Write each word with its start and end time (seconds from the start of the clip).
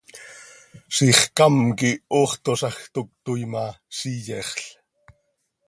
Zixcám 0.95 1.55
quih 1.77 2.01
hoox 2.13 2.31
toozaj, 2.43 2.77
toc 2.93 3.07
cötoii 3.11 3.47
ma, 3.51 3.65
z 3.97 3.99
iyexl. 4.13 4.65